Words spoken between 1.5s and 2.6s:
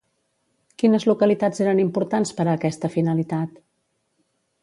eren importants per a